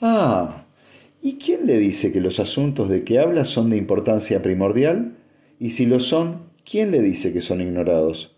Ah, 0.00 0.66
¿y 1.20 1.34
quién 1.34 1.66
le 1.66 1.78
dice 1.78 2.12
que 2.12 2.20
los 2.20 2.38
asuntos 2.38 2.88
de 2.88 3.02
que 3.02 3.18
habla 3.18 3.44
son 3.44 3.70
de 3.70 3.76
importancia 3.76 4.40
primordial 4.40 5.16
Y 5.58 5.70
si 5.70 5.84
lo 5.84 5.98
son, 5.98 6.44
¿quién 6.64 6.92
le 6.92 7.02
dice 7.02 7.32
que 7.32 7.40
son 7.40 7.60
ignorados? 7.60 8.34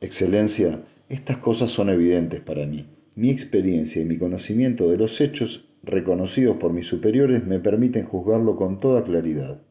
Excelencia, 0.00 0.80
estas 1.08 1.38
cosas 1.38 1.70
son 1.70 1.88
evidentes 1.90 2.40
para 2.40 2.66
mí. 2.66 2.88
Mi 3.14 3.30
experiencia 3.30 4.02
y 4.02 4.04
mi 4.04 4.18
conocimiento 4.18 4.90
de 4.90 4.98
los 4.98 5.20
hechos 5.20 5.68
reconocidos 5.82 6.56
por 6.56 6.72
mis 6.72 6.86
superiores 6.86 7.46
me 7.46 7.60
permiten 7.60 8.04
juzgarlo 8.04 8.56
con 8.56 8.80
toda 8.80 9.04
claridad. 9.04 9.62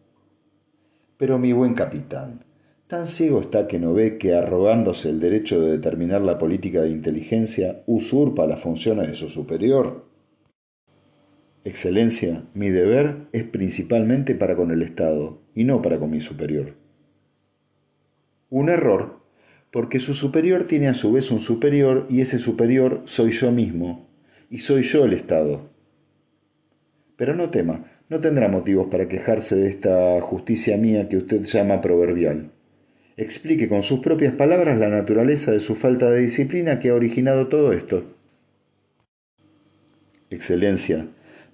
Pero 1.17 1.37
mi 1.37 1.53
buen 1.53 1.73
capitán, 1.73 2.45
tan 2.87 3.07
ciego 3.07 3.41
está 3.41 3.67
que 3.67 3.79
no 3.79 3.93
ve 3.93 4.17
que 4.17 4.33
arrogándose 4.33 5.09
el 5.09 5.19
derecho 5.19 5.61
de 5.61 5.71
determinar 5.71 6.21
la 6.21 6.37
política 6.37 6.81
de 6.81 6.89
inteligencia 6.89 7.83
usurpa 7.85 8.47
las 8.47 8.61
funciones 8.61 9.07
de 9.07 9.15
su 9.15 9.29
superior. 9.29 10.05
Excelencia, 11.65 12.45
mi 12.53 12.69
deber 12.69 13.27
es 13.31 13.43
principalmente 13.43 14.35
para 14.35 14.55
con 14.55 14.71
el 14.71 14.81
Estado 14.81 15.39
y 15.53 15.63
no 15.63 15.81
para 15.81 15.99
con 15.99 16.11
mi 16.11 16.21
superior. 16.21 16.75
Un 18.49 18.69
error, 18.69 19.24
porque 19.75 19.99
su 19.99 20.13
superior 20.13 20.67
tiene 20.67 20.87
a 20.87 20.93
su 20.93 21.11
vez 21.11 21.31
un 21.31 21.41
superior 21.41 22.07
y 22.09 22.21
ese 22.21 22.39
superior 22.39 23.01
soy 23.03 23.31
yo 23.31 23.51
mismo, 23.51 24.07
y 24.49 24.59
soy 24.59 24.83
yo 24.83 25.03
el 25.03 25.11
Estado. 25.11 25.69
Pero 27.17 27.35
no 27.35 27.49
tema, 27.49 27.83
no 28.07 28.21
tendrá 28.21 28.47
motivos 28.47 28.87
para 28.89 29.09
quejarse 29.09 29.57
de 29.57 29.67
esta 29.67 30.21
justicia 30.21 30.77
mía 30.77 31.09
que 31.09 31.17
usted 31.17 31.43
llama 31.43 31.81
proverbial. 31.81 32.51
Explique 33.17 33.67
con 33.67 33.83
sus 33.83 33.99
propias 33.99 34.31
palabras 34.31 34.79
la 34.79 34.87
naturaleza 34.87 35.51
de 35.51 35.59
su 35.59 35.75
falta 35.75 36.09
de 36.09 36.21
disciplina 36.21 36.79
que 36.79 36.91
ha 36.91 36.95
originado 36.95 37.49
todo 37.49 37.73
esto. 37.73 38.05
Excelencia, 40.29 41.07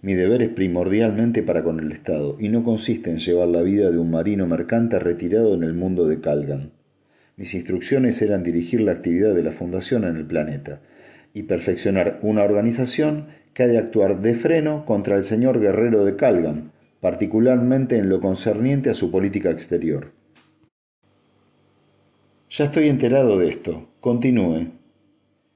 mi 0.03 0.13
deber 0.13 0.43
es 0.43 0.49
primordialmente 0.49 1.41
para 1.41 1.63
con 1.63 1.79
el 1.79 1.91
Estado 1.91 2.37
y 2.39 2.49
no 2.49 2.63
consiste 2.63 3.09
en 3.09 3.17
llevar 3.17 3.47
la 3.47 3.63
vida 3.63 3.89
de 3.89 3.97
un 3.97 4.11
marino 4.11 4.45
mercante 4.45 4.99
retirado 4.99 5.55
en 5.55 5.63
el 5.63 5.73
mundo 5.73 6.05
de 6.05 6.21
Calgan. 6.21 6.80
Mis 7.37 7.53
instrucciones 7.53 8.21
eran 8.21 8.43
dirigir 8.43 8.81
la 8.81 8.91
actividad 8.91 9.33
de 9.33 9.43
la 9.43 9.51
Fundación 9.51 10.03
en 10.03 10.15
el 10.15 10.25
planeta 10.25 10.81
y 11.33 11.43
perfeccionar 11.43 12.19
una 12.21 12.43
organización 12.43 13.27
que 13.53 13.63
ha 13.63 13.67
de 13.67 13.77
actuar 13.77 14.21
de 14.21 14.35
freno 14.35 14.85
contra 14.85 15.15
el 15.15 15.23
señor 15.23 15.59
guerrero 15.59 16.05
de 16.05 16.15
Calgan, 16.15 16.71
particularmente 16.99 17.97
en 17.97 18.09
lo 18.09 18.21
concerniente 18.21 18.89
a 18.89 18.93
su 18.93 19.11
política 19.11 19.49
exterior. 19.49 20.11
Ya 22.49 22.65
estoy 22.65 22.89
enterado 22.89 23.39
de 23.39 23.49
esto. 23.49 23.87
Continúe. 24.01 24.71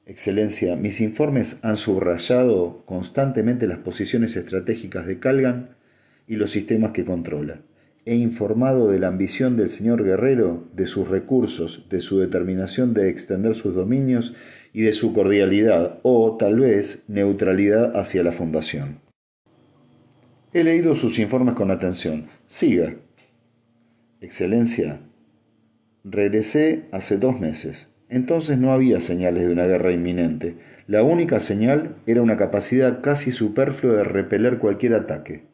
Excelencia, 0.05 0.75
mis 0.75 1.01
informes 1.01 1.60
han 1.62 1.77
subrayado 1.77 2.84
constantemente 2.86 3.67
las 3.67 3.79
posiciones 3.79 4.36
estratégicas 4.36 5.05
de 5.05 5.20
Calgan 5.20 5.75
y 6.27 6.36
los 6.36 6.51
sistemas 6.51 6.91
que 6.91 7.03
controla. 7.03 7.60
He 8.05 8.13
informado 8.13 8.88
de 8.88 9.00
la 9.00 9.07
ambición 9.07 9.57
del 9.57 9.67
señor 9.67 10.03
guerrero, 10.03 10.67
de 10.74 10.85
sus 10.85 11.07
recursos, 11.07 11.88
de 11.89 12.01
su 12.01 12.19
determinación 12.19 12.93
de 12.93 13.09
extender 13.09 13.55
sus 13.55 13.74
dominios 13.74 14.35
y 14.74 14.83
de 14.83 14.93
su 14.93 15.12
cordialidad 15.12 16.00
o, 16.03 16.38
tal 16.38 16.59
vez, 16.59 17.03
neutralidad 17.07 17.97
hacia 17.97 18.21
la 18.21 18.31
Fundación. 18.31 19.00
He 20.53 20.63
leído 20.63 20.95
sus 20.95 21.17
informes 21.17 21.55
con 21.55 21.71
atención. 21.71 22.27
Siga. 22.45 22.95
Excelencia, 24.21 25.01
regresé 26.03 26.85
hace 26.91 27.17
dos 27.17 27.39
meses. 27.39 27.91
Entonces 28.07 28.59
no 28.59 28.71
había 28.71 29.01
señales 29.01 29.47
de 29.47 29.51
una 29.51 29.65
guerra 29.65 29.91
inminente. 29.91 30.55
La 30.85 31.01
única 31.01 31.39
señal 31.39 31.95
era 32.05 32.21
una 32.21 32.38
capacidad 32.38 33.01
casi 33.01 33.31
superflua 33.31 33.95
de 33.95 34.03
repeler 34.03 34.59
cualquier 34.59 34.93
ataque. 34.93 35.45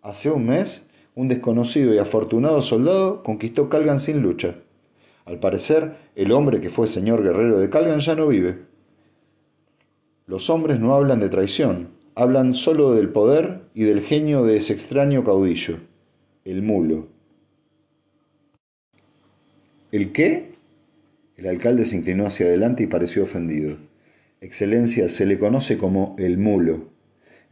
Hace 0.00 0.30
un 0.30 0.46
mes, 0.46 0.88
un 1.14 1.28
desconocido 1.28 1.94
y 1.94 1.98
afortunado 1.98 2.62
soldado 2.62 3.22
conquistó 3.22 3.68
Calgan 3.68 3.98
sin 3.98 4.22
lucha. 4.22 4.56
Al 5.24 5.38
parecer, 5.38 5.96
el 6.16 6.32
hombre 6.32 6.60
que 6.60 6.70
fue 6.70 6.86
señor 6.86 7.22
guerrero 7.22 7.58
de 7.58 7.70
Calgan 7.70 8.00
ya 8.00 8.14
no 8.14 8.26
vive. 8.26 8.58
Los 10.26 10.50
hombres 10.50 10.80
no 10.80 10.94
hablan 10.94 11.20
de 11.20 11.28
traición, 11.28 11.90
hablan 12.14 12.54
solo 12.54 12.94
del 12.94 13.10
poder 13.10 13.62
y 13.74 13.84
del 13.84 14.02
genio 14.02 14.44
de 14.44 14.56
ese 14.56 14.72
extraño 14.72 15.24
caudillo, 15.24 15.78
el 16.44 16.62
mulo. 16.62 17.08
¿El 19.90 20.12
qué? 20.12 20.52
El 21.36 21.46
alcalde 21.46 21.84
se 21.84 21.96
inclinó 21.96 22.26
hacia 22.26 22.46
adelante 22.46 22.82
y 22.82 22.86
pareció 22.86 23.24
ofendido. 23.24 23.76
Excelencia, 24.40 25.08
se 25.08 25.26
le 25.26 25.38
conoce 25.38 25.76
como 25.76 26.16
el 26.18 26.38
mulo. 26.38 26.91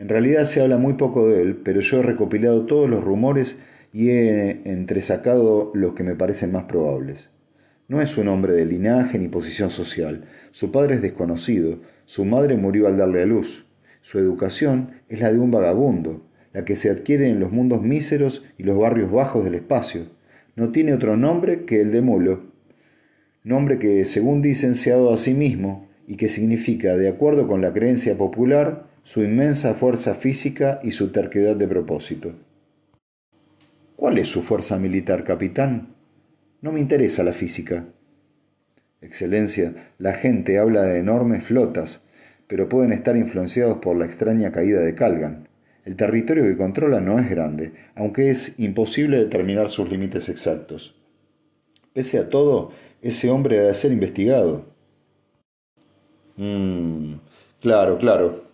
En 0.01 0.09
realidad 0.09 0.45
se 0.47 0.63
habla 0.63 0.79
muy 0.79 0.95
poco 0.95 1.29
de 1.29 1.43
él, 1.43 1.57
pero 1.63 1.81
yo 1.81 1.99
he 1.99 2.03
recopilado 2.03 2.65
todos 2.65 2.89
los 2.89 3.05
rumores 3.05 3.59
y 3.93 4.09
he 4.09 4.63
entresacado 4.65 5.73
los 5.75 5.93
que 5.93 6.03
me 6.03 6.15
parecen 6.15 6.53
más 6.53 6.65
probables. 6.65 7.29
No 7.87 8.01
es 8.01 8.17
un 8.17 8.29
hombre 8.29 8.55
de 8.55 8.65
linaje 8.65 9.19
ni 9.19 9.29
posición 9.29 9.69
social. 9.69 10.25
Su 10.53 10.73
padre 10.73 10.95
es 10.95 11.03
desconocido. 11.03 11.81
Su 12.07 12.25
madre 12.25 12.57
murió 12.57 12.87
al 12.87 12.97
darle 12.97 13.21
a 13.21 13.27
luz. 13.27 13.67
Su 14.01 14.19
educación 14.19 14.93
es 15.11 15.21
la 15.21 15.31
de 15.31 15.39
un 15.39 15.51
vagabundo, 15.51 16.25
la 16.55 16.65
que 16.65 16.77
se 16.77 16.89
adquiere 16.89 17.29
en 17.29 17.39
los 17.39 17.53
mundos 17.53 17.83
míseros 17.83 18.43
y 18.57 18.63
los 18.63 18.79
barrios 18.79 19.13
bajos 19.13 19.45
del 19.45 19.57
espacio. 19.57 20.07
No 20.57 20.73
tiene 20.73 20.95
otro 20.95 21.19
nombre 21.19 21.67
que 21.67 21.83
el 21.83 21.93
de 21.93 22.01
mulo, 22.01 22.45
nombre 23.45 23.79
que, 23.79 24.07
según 24.07 24.41
dicen, 24.41 24.75
se 24.77 24.93
ha 24.93 24.97
dado 24.97 25.13
a 25.13 25.19
sí 25.19 25.35
mismo 25.35 25.91
y 26.07 26.17
que 26.17 26.31
significa, 26.31 26.97
de 26.97 27.11
acuerdo 27.11 27.47
con 27.47 27.61
la 27.61 27.75
creencia 27.75 28.17
popular, 28.17 28.89
su 29.11 29.25
inmensa 29.25 29.75
fuerza 29.75 30.15
física 30.15 30.79
y 30.85 30.93
su 30.93 31.11
terquedad 31.11 31.57
de 31.57 31.67
propósito. 31.67 32.33
¿Cuál 33.97 34.19
es 34.19 34.29
su 34.29 34.41
fuerza 34.41 34.79
militar, 34.79 35.25
capitán? 35.25 35.97
No 36.61 36.71
me 36.71 36.79
interesa 36.79 37.25
la 37.25 37.33
física. 37.33 37.87
Excelencia, 39.01 39.75
la 39.99 40.13
gente 40.13 40.61
habla 40.61 40.83
de 40.83 41.01
enormes 41.01 41.43
flotas, 41.43 42.07
pero 42.47 42.69
pueden 42.69 42.93
estar 42.93 43.17
influenciados 43.17 43.79
por 43.79 43.97
la 43.97 44.05
extraña 44.05 44.53
caída 44.53 44.81
de 44.81 44.95
Calgan. 44.95 45.49
El 45.85 45.97
territorio 45.97 46.45
que 46.45 46.57
controla 46.57 47.01
no 47.01 47.19
es 47.19 47.29
grande, 47.29 47.73
aunque 47.97 48.31
es 48.31 48.61
imposible 48.61 49.19
determinar 49.19 49.71
sus 49.71 49.91
límites 49.91 50.29
exactos. 50.29 50.95
Pese 51.93 52.17
a 52.17 52.29
todo, 52.29 52.71
ese 53.03 53.29
hombre 53.29 53.59
ha 53.59 53.63
de 53.63 53.75
ser 53.75 53.91
investigado. 53.91 54.67
Mmm, 56.37 57.15
claro, 57.61 57.99
claro. 57.99 58.50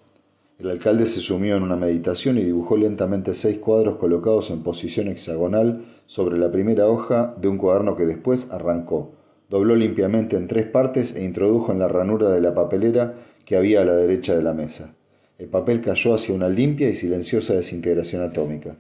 El 0.59 0.71
alcalde 0.71 1.07
se 1.07 1.21
sumió 1.21 1.55
en 1.57 1.63
una 1.63 1.77
meditación 1.77 2.39
y 2.39 2.45
dibujó 2.45 2.79
lentamente 2.79 3.35
seis 3.35 3.59
cuadros 3.59 3.97
colocados 3.97 4.51
en 4.51 4.63
posición 4.63 5.09
hexagonal 5.09 5.85
sobre 6.07 6.39
la 6.39 6.51
primera 6.51 6.87
hoja 6.87 7.35
de 7.39 7.49
un 7.49 7.59
cuaderno 7.59 7.95
que 7.95 8.07
después 8.07 8.51
arrancó, 8.51 9.13
dobló 9.51 9.77
limpiamente 9.77 10.35
en 10.35 10.49
tres 10.49 10.67
partes 10.67 11.15
e 11.15 11.23
introdujo 11.23 11.73
en 11.73 11.79
la 11.79 11.89
ranura 11.89 12.31
de 12.31 12.41
la 12.41 12.55
papelera 12.55 13.17
que 13.45 13.57
había 13.57 13.83
a 13.83 13.85
la 13.85 13.95
derecha 13.95 14.35
de 14.35 14.43
la 14.43 14.55
mesa. 14.55 14.95
El 15.37 15.49
papel 15.49 15.83
cayó 15.83 16.15
hacia 16.15 16.35
una 16.35 16.49
limpia 16.49 16.89
y 16.89 16.97
silenciosa 16.97 17.53
desintegración 17.53 18.23
atómica. 18.23 18.77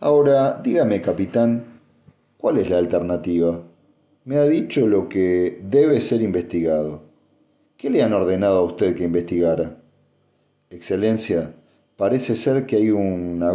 Ahora, 0.00 0.60
dígame, 0.64 1.00
capitán, 1.00 1.80
¿cuál 2.38 2.58
es 2.58 2.68
la 2.68 2.78
alternativa? 2.78 3.62
Me 4.24 4.38
ha 4.38 4.48
dicho 4.48 4.88
lo 4.88 5.08
que 5.08 5.60
debe 5.62 6.00
ser 6.00 6.22
investigado. 6.22 7.02
¿Qué 7.76 7.88
le 7.88 8.02
han 8.02 8.12
ordenado 8.12 8.58
a 8.58 8.64
usted 8.64 8.96
que 8.96 9.04
investigara? 9.04 9.81
Excelencia, 10.72 11.54
Parece 12.02 12.34
ser 12.34 12.66
que 12.66 12.74
hay 12.74 12.90
una, 12.90 13.52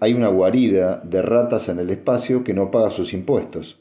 hay 0.00 0.14
una 0.14 0.26
guarida 0.26 1.00
de 1.04 1.22
ratas 1.22 1.68
en 1.68 1.78
el 1.78 1.90
espacio 1.90 2.42
que 2.42 2.52
no 2.52 2.70
paga 2.72 2.90
sus 2.90 3.12
impuestos. 3.12 3.78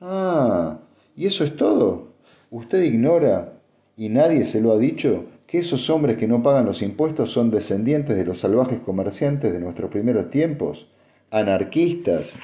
Ah, 0.00 0.78
¿y 1.14 1.26
eso 1.26 1.44
es 1.44 1.56
todo? 1.56 2.08
¿Usted 2.50 2.82
ignora, 2.82 3.52
y 3.96 4.08
nadie 4.08 4.44
se 4.46 4.60
lo 4.60 4.72
ha 4.72 4.78
dicho, 4.78 5.26
que 5.46 5.58
esos 5.58 5.88
hombres 5.90 6.16
que 6.16 6.26
no 6.26 6.42
pagan 6.42 6.64
los 6.64 6.82
impuestos 6.82 7.30
son 7.30 7.52
descendientes 7.52 8.16
de 8.16 8.24
los 8.24 8.40
salvajes 8.40 8.80
comerciantes 8.80 9.52
de 9.52 9.60
nuestros 9.60 9.92
primeros 9.92 10.30
tiempos? 10.30 10.88
Anarquistas, 11.30 12.36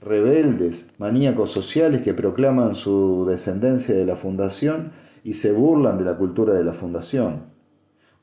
rebeldes, 0.00 0.88
maníacos 0.98 1.52
sociales 1.52 2.00
que 2.00 2.12
proclaman 2.12 2.74
su 2.74 3.24
descendencia 3.24 3.94
de 3.94 4.06
la 4.06 4.16
fundación 4.16 4.90
y 5.22 5.34
se 5.34 5.52
burlan 5.52 5.98
de 5.98 6.04
la 6.04 6.16
cultura 6.16 6.54
de 6.54 6.64
la 6.64 6.72
fundación. 6.72 7.53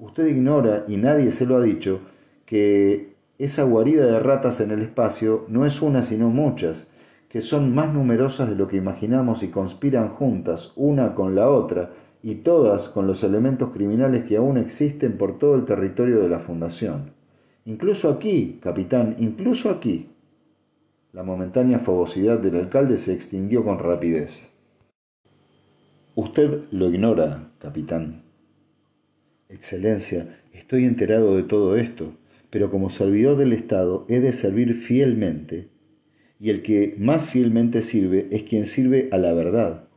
Usted 0.01 0.25
ignora, 0.25 0.83
y 0.87 0.97
nadie 0.97 1.31
se 1.31 1.45
lo 1.45 1.57
ha 1.57 1.61
dicho, 1.61 1.99
que 2.47 3.13
esa 3.37 3.63
guarida 3.65 4.07
de 4.07 4.19
ratas 4.19 4.59
en 4.59 4.71
el 4.71 4.81
espacio 4.81 5.45
no 5.47 5.63
es 5.63 5.79
una 5.79 6.01
sino 6.01 6.31
muchas, 6.31 6.87
que 7.29 7.41
son 7.41 7.75
más 7.75 7.93
numerosas 7.93 8.49
de 8.49 8.55
lo 8.55 8.67
que 8.67 8.77
imaginamos 8.77 9.43
y 9.43 9.49
conspiran 9.49 10.09
juntas, 10.09 10.73
una 10.75 11.13
con 11.13 11.35
la 11.35 11.49
otra, 11.49 11.91
y 12.23 12.35
todas 12.35 12.89
con 12.89 13.05
los 13.05 13.23
elementos 13.23 13.69
criminales 13.73 14.23
que 14.25 14.37
aún 14.37 14.57
existen 14.57 15.19
por 15.19 15.37
todo 15.37 15.53
el 15.53 15.65
territorio 15.65 16.19
de 16.19 16.29
la 16.29 16.39
Fundación. 16.39 17.13
Incluso 17.65 18.09
aquí, 18.09 18.59
capitán, 18.59 19.15
incluso 19.19 19.69
aquí. 19.69 20.09
La 21.13 21.21
momentánea 21.21 21.77
fogosidad 21.77 22.39
del 22.39 22.55
alcalde 22.55 22.97
se 22.97 23.13
extinguió 23.13 23.63
con 23.63 23.77
rapidez. 23.77 24.47
Usted 26.15 26.63
lo 26.71 26.89
ignora, 26.89 27.51
capitán. 27.59 28.30
Excelencia, 29.53 30.39
estoy 30.53 30.85
enterado 30.85 31.35
de 31.35 31.43
todo 31.43 31.75
esto, 31.75 32.15
pero 32.49 32.71
como 32.71 32.89
servidor 32.89 33.37
del 33.37 33.51
Estado 33.51 34.05
he 34.07 34.19
de 34.19 34.31
servir 34.31 34.75
fielmente, 34.75 35.67
y 36.39 36.49
el 36.49 36.61
que 36.61 36.95
más 36.97 37.29
fielmente 37.29 37.81
sirve 37.81 38.27
es 38.31 38.43
quien 38.43 38.65
sirve 38.65 39.09
a 39.11 39.17
la 39.17 39.33
verdad. 39.33 39.89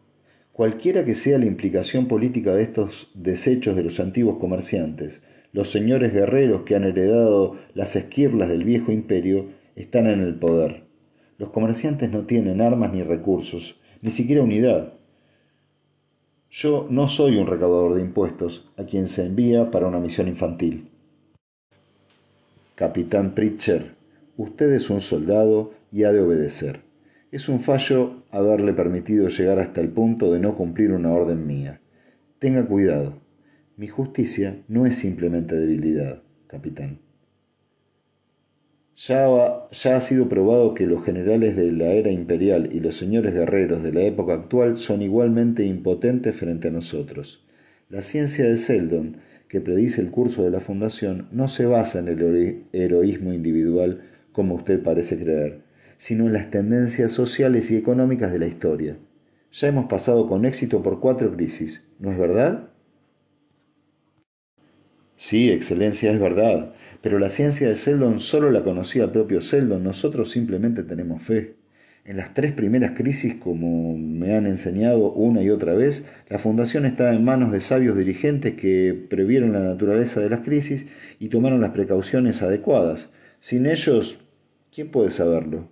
Cualquiera 0.52 1.04
que 1.04 1.14
sea 1.14 1.38
la 1.38 1.46
implicación 1.46 2.08
política 2.08 2.54
de 2.54 2.64
estos 2.64 3.10
desechos 3.14 3.76
de 3.76 3.84
los 3.84 4.00
antiguos 4.00 4.38
comerciantes, 4.38 5.22
los 5.52 5.70
señores 5.70 6.12
guerreros 6.12 6.62
que 6.62 6.74
han 6.74 6.84
heredado 6.84 7.56
las 7.74 7.94
esquirlas 7.94 8.48
del 8.48 8.64
viejo 8.64 8.90
imperio 8.90 9.50
están 9.76 10.06
en 10.06 10.20
el 10.20 10.34
poder. 10.34 10.82
Los 11.38 11.50
comerciantes 11.50 12.10
no 12.10 12.26
tienen 12.26 12.60
armas 12.60 12.92
ni 12.92 13.02
recursos, 13.04 13.80
ni 14.02 14.10
siquiera 14.10 14.42
unidad. 14.42 14.94
Yo 16.56 16.86
no 16.88 17.08
soy 17.08 17.36
un 17.36 17.48
recaudador 17.48 17.94
de 17.94 18.00
impuestos 18.00 18.70
a 18.76 18.84
quien 18.84 19.08
se 19.08 19.26
envía 19.26 19.72
para 19.72 19.88
una 19.88 19.98
misión 19.98 20.28
infantil. 20.28 20.88
Capitán 22.76 23.34
Pritcher, 23.34 23.96
usted 24.36 24.72
es 24.72 24.88
un 24.88 25.00
soldado 25.00 25.72
y 25.90 26.04
ha 26.04 26.12
de 26.12 26.20
obedecer. 26.20 26.82
Es 27.32 27.48
un 27.48 27.58
fallo 27.58 28.22
haberle 28.30 28.72
permitido 28.72 29.26
llegar 29.26 29.58
hasta 29.58 29.80
el 29.80 29.88
punto 29.88 30.32
de 30.32 30.38
no 30.38 30.54
cumplir 30.54 30.92
una 30.92 31.12
orden 31.12 31.44
mía. 31.44 31.80
Tenga 32.38 32.64
cuidado. 32.64 33.14
Mi 33.76 33.88
justicia 33.88 34.62
no 34.68 34.86
es 34.86 34.96
simplemente 34.96 35.56
debilidad, 35.56 36.22
capitán. 36.46 37.00
Ya 38.96 39.26
ha, 39.26 40.00
sido 40.00 40.28
probado 40.28 40.74
que 40.74 40.86
los 40.86 41.04
generales 41.04 41.56
de 41.56 41.72
la 41.72 41.86
era 41.86 42.12
imperial 42.12 42.70
y 42.72 42.78
los 42.78 42.96
señores 42.96 43.34
guerreros 43.34 43.82
de 43.82 43.92
la 43.92 44.02
época 44.02 44.34
actual 44.34 44.78
son 44.78 45.02
igualmente 45.02 45.64
impotentes 45.64 46.36
frente 46.36 46.68
a 46.68 46.70
nosotros. 46.70 47.44
La 47.90 48.02
ciencia 48.02 48.44
de 48.44 48.56
Seldon, 48.56 49.16
que 49.48 49.60
predice 49.60 50.00
el 50.00 50.12
curso 50.12 50.44
de 50.44 50.50
la 50.50 50.60
fundación, 50.60 51.26
no 51.32 51.48
se 51.48 51.66
basa 51.66 51.98
en 51.98 52.08
el 52.08 52.66
heroísmo 52.72 53.32
individual 53.32 54.02
como 54.30 54.54
usted 54.54 54.80
parece 54.80 55.18
creer, 55.18 55.58
sino 55.96 56.26
en 56.26 56.32
las 56.32 56.50
tendencias 56.50 57.10
sociales 57.10 57.72
y 57.72 57.76
económicas 57.76 58.32
de 58.32 58.38
la 58.38 58.46
historia. 58.46 58.96
Ya 59.50 59.68
hemos 59.68 59.86
pasado 59.86 60.28
con 60.28 60.44
éxito 60.44 60.84
por 60.84 61.00
cuatro 61.00 61.34
crisis, 61.34 61.84
¿no 61.98 62.12
es 62.12 62.18
verdad? 62.18 62.68
Sí, 65.16 65.50
excelencia, 65.50 66.12
es 66.12 66.20
verdad. 66.20 66.74
Pero 67.04 67.18
la 67.18 67.28
ciencia 67.28 67.68
de 67.68 67.76
Seldon 67.76 68.18
solo 68.18 68.50
la 68.50 68.64
conocía 68.64 69.04
el 69.04 69.10
propio 69.10 69.42
Seldon, 69.42 69.84
nosotros 69.84 70.30
simplemente 70.30 70.84
tenemos 70.84 71.20
fe. 71.20 71.56
En 72.06 72.16
las 72.16 72.32
tres 72.32 72.52
primeras 72.52 72.92
crisis, 72.92 73.34
como 73.34 73.94
me 73.94 74.34
han 74.34 74.46
enseñado 74.46 75.12
una 75.12 75.42
y 75.42 75.50
otra 75.50 75.74
vez, 75.74 76.06
la 76.30 76.38
fundación 76.38 76.86
estaba 76.86 77.12
en 77.12 77.22
manos 77.22 77.52
de 77.52 77.60
sabios 77.60 77.98
dirigentes 77.98 78.54
que 78.54 78.94
previeron 79.10 79.52
la 79.52 79.60
naturaleza 79.60 80.20
de 80.20 80.30
las 80.30 80.40
crisis 80.40 80.86
y 81.18 81.28
tomaron 81.28 81.60
las 81.60 81.72
precauciones 81.72 82.40
adecuadas. 82.40 83.12
Sin 83.38 83.66
ellos, 83.66 84.18
¿quién 84.74 84.90
puede 84.90 85.10
saberlo? 85.10 85.68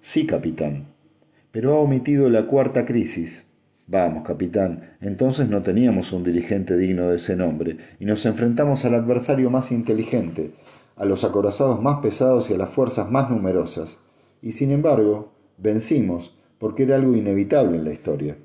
Sí, 0.00 0.24
capitán, 0.24 0.86
pero 1.50 1.74
ha 1.74 1.80
omitido 1.80 2.30
la 2.30 2.46
cuarta 2.46 2.86
crisis, 2.86 3.47
Vamos, 3.90 4.22
capitán, 4.22 4.98
entonces 5.00 5.48
no 5.48 5.62
teníamos 5.62 6.12
un 6.12 6.22
dirigente 6.22 6.76
digno 6.76 7.08
de 7.08 7.16
ese 7.16 7.36
nombre, 7.36 7.78
y 7.98 8.04
nos 8.04 8.26
enfrentamos 8.26 8.84
al 8.84 8.94
adversario 8.94 9.48
más 9.48 9.72
inteligente, 9.72 10.52
a 10.94 11.06
los 11.06 11.24
acorazados 11.24 11.80
más 11.80 12.00
pesados 12.02 12.50
y 12.50 12.54
a 12.54 12.58
las 12.58 12.68
fuerzas 12.68 13.10
más 13.10 13.30
numerosas. 13.30 13.98
Y 14.42 14.52
sin 14.52 14.72
embargo, 14.72 15.32
vencimos, 15.56 16.36
porque 16.58 16.82
era 16.82 16.96
algo 16.96 17.14
inevitable 17.14 17.78
en 17.78 17.84
la 17.84 17.92
historia. 17.94 18.36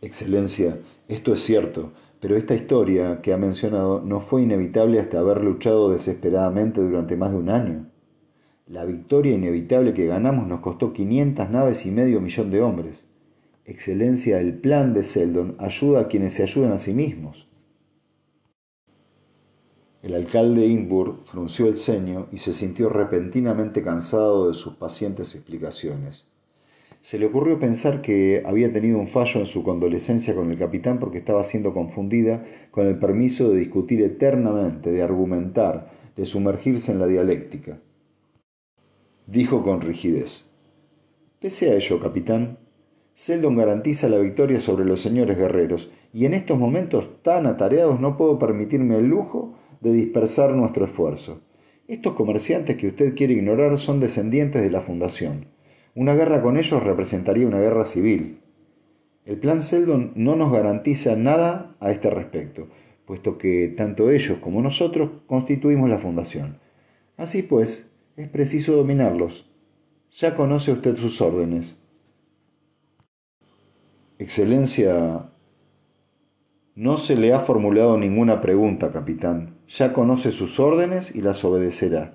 Excelencia, 0.00 0.76
esto 1.06 1.32
es 1.32 1.40
cierto, 1.40 1.92
pero 2.18 2.36
esta 2.36 2.56
historia 2.56 3.20
que 3.22 3.32
ha 3.32 3.36
mencionado 3.36 4.00
no 4.00 4.18
fue 4.18 4.42
inevitable 4.42 4.98
hasta 4.98 5.20
haber 5.20 5.44
luchado 5.44 5.92
desesperadamente 5.92 6.80
durante 6.80 7.16
más 7.16 7.30
de 7.30 7.36
un 7.36 7.50
año. 7.50 7.86
La 8.66 8.84
victoria 8.84 9.32
inevitable 9.32 9.94
que 9.94 10.06
ganamos 10.06 10.48
nos 10.48 10.58
costó 10.58 10.92
500 10.92 11.50
naves 11.50 11.86
y 11.86 11.92
medio 11.92 12.20
millón 12.20 12.50
de 12.50 12.60
hombres. 12.60 13.06
Excelencia, 13.66 14.40
el 14.40 14.58
plan 14.58 14.92
de 14.92 15.02
Seldon 15.02 15.56
ayuda 15.58 16.00
a 16.00 16.08
quienes 16.08 16.34
se 16.34 16.42
ayudan 16.42 16.72
a 16.72 16.78
sí 16.78 16.92
mismos. 16.92 17.48
El 20.02 20.12
alcalde 20.12 20.66
Inburg 20.66 21.24
frunció 21.24 21.66
el 21.68 21.78
ceño 21.78 22.26
y 22.30 22.36
se 22.36 22.52
sintió 22.52 22.90
repentinamente 22.90 23.82
cansado 23.82 24.48
de 24.48 24.54
sus 24.54 24.74
pacientes 24.74 25.34
explicaciones. 25.34 26.30
Se 27.00 27.18
le 27.18 27.24
ocurrió 27.24 27.58
pensar 27.58 28.02
que 28.02 28.42
había 28.44 28.70
tenido 28.70 28.98
un 28.98 29.08
fallo 29.08 29.40
en 29.40 29.46
su 29.46 29.62
condolescencia 29.62 30.34
con 30.34 30.50
el 30.50 30.58
capitán 30.58 30.98
porque 30.98 31.18
estaba 31.18 31.42
siendo 31.42 31.72
confundida 31.72 32.44
con 32.70 32.86
el 32.86 32.98
permiso 32.98 33.48
de 33.48 33.60
discutir 33.60 34.02
eternamente, 34.02 34.90
de 34.90 35.02
argumentar, 35.02 35.90
de 36.16 36.26
sumergirse 36.26 36.92
en 36.92 36.98
la 36.98 37.06
dialéctica. 37.06 37.80
Dijo 39.26 39.62
con 39.62 39.80
rigidez, 39.80 40.50
Pese 41.40 41.70
a 41.70 41.76
ello, 41.76 41.98
capitán, 42.00 42.58
Seldon 43.14 43.56
garantiza 43.56 44.08
la 44.08 44.18
victoria 44.18 44.58
sobre 44.58 44.84
los 44.84 45.00
señores 45.00 45.38
guerreros, 45.38 45.90
y 46.12 46.26
en 46.26 46.34
estos 46.34 46.58
momentos 46.58 47.22
tan 47.22 47.46
atareados 47.46 48.00
no 48.00 48.16
puedo 48.16 48.40
permitirme 48.40 48.96
el 48.96 49.06
lujo 49.06 49.54
de 49.80 49.92
dispersar 49.92 50.50
nuestro 50.50 50.84
esfuerzo. 50.84 51.40
Estos 51.86 52.14
comerciantes 52.14 52.76
que 52.76 52.88
usted 52.88 53.14
quiere 53.14 53.34
ignorar 53.34 53.78
son 53.78 54.00
descendientes 54.00 54.62
de 54.62 54.70
la 54.70 54.80
Fundación. 54.80 55.46
Una 55.94 56.14
guerra 56.14 56.42
con 56.42 56.56
ellos 56.56 56.82
representaría 56.82 57.46
una 57.46 57.60
guerra 57.60 57.84
civil. 57.84 58.40
El 59.24 59.38
plan 59.38 59.62
Seldon 59.62 60.12
no 60.16 60.34
nos 60.34 60.52
garantiza 60.52 61.14
nada 61.14 61.76
a 61.78 61.92
este 61.92 62.10
respecto, 62.10 62.66
puesto 63.06 63.38
que 63.38 63.68
tanto 63.68 64.10
ellos 64.10 64.38
como 64.40 64.60
nosotros 64.60 65.10
constituimos 65.26 65.88
la 65.88 65.98
Fundación. 65.98 66.58
Así 67.16 67.42
pues, 67.42 67.92
es 68.16 68.28
preciso 68.28 68.74
dominarlos. 68.74 69.48
Ya 70.10 70.34
conoce 70.34 70.72
usted 70.72 70.96
sus 70.96 71.20
órdenes. 71.20 71.78
Excelencia, 74.24 75.28
no 76.74 76.96
se 76.96 77.14
le 77.14 77.34
ha 77.34 77.40
formulado 77.40 77.98
ninguna 77.98 78.40
pregunta, 78.40 78.90
capitán. 78.90 79.58
Ya 79.68 79.92
conoce 79.92 80.32
sus 80.32 80.58
órdenes 80.58 81.14
y 81.14 81.20
las 81.20 81.44
obedecerá. 81.44 82.14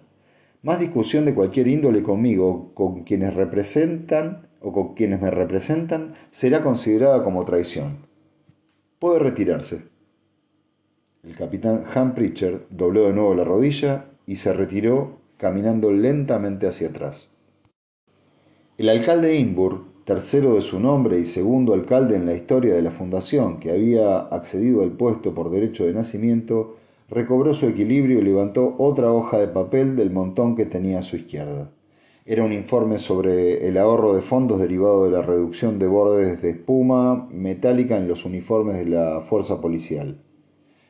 Más 0.63 0.79
discusión 0.79 1.25
de 1.25 1.35
cualquier 1.35 1.67
índole 1.67 2.01
conmigo, 2.01 2.73
con 2.73 3.03
quienes 3.03 3.35
representan 3.35 4.47
o 4.59 4.73
con 4.73 4.95
quienes 4.95 5.21
me 5.21 5.29
representan, 5.29 6.15
será 6.31 6.63
considerada 6.63 7.23
como 7.23 7.45
traición. 7.45 8.07
Puede 8.97 9.19
retirarse. 9.19 9.83
El 11.21 11.35
capitán 11.35 11.83
Han 11.93 12.15
Pritchard 12.15 12.61
dobló 12.71 13.05
de 13.05 13.13
nuevo 13.13 13.35
la 13.35 13.43
rodilla 13.43 14.05
y 14.25 14.37
se 14.37 14.51
retiró 14.51 15.19
caminando 15.37 15.91
lentamente 15.91 16.65
hacia 16.65 16.89
atrás. 16.89 17.29
El 18.79 18.89
alcalde 18.89 19.35
Inburg 19.35 19.88
tercero 20.09 20.55
de 20.55 20.61
su 20.61 20.79
nombre 20.79 21.19
y 21.19 21.25
segundo 21.25 21.75
alcalde 21.75 22.15
en 22.15 22.25
la 22.25 22.33
historia 22.33 22.73
de 22.73 22.81
la 22.81 22.89
fundación, 22.89 23.59
que 23.59 23.69
había 23.69 24.17
accedido 24.17 24.81
al 24.81 24.93
puesto 24.93 25.35
por 25.35 25.51
derecho 25.51 25.85
de 25.85 25.93
nacimiento, 25.93 26.77
recobró 27.11 27.53
su 27.53 27.67
equilibrio 27.67 28.17
y 28.17 28.23
levantó 28.23 28.73
otra 28.79 29.13
hoja 29.13 29.37
de 29.37 29.49
papel 29.49 29.95
del 29.95 30.09
montón 30.09 30.55
que 30.55 30.65
tenía 30.65 30.97
a 30.97 31.03
su 31.03 31.15
izquierda. 31.15 31.69
Era 32.25 32.43
un 32.43 32.53
informe 32.53 32.97
sobre 32.97 33.67
el 33.67 33.77
ahorro 33.77 34.15
de 34.15 34.23
fondos 34.23 34.59
derivado 34.59 35.05
de 35.05 35.11
la 35.11 35.21
reducción 35.21 35.77
de 35.77 35.85
bordes 35.85 36.41
de 36.41 36.49
espuma 36.49 37.27
metálica 37.29 37.95
en 37.95 38.07
los 38.07 38.25
uniformes 38.25 38.77
de 38.77 38.85
la 38.85 39.21
fuerza 39.21 39.61
policial. 39.61 40.17